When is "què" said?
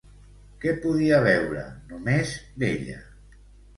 0.63-0.71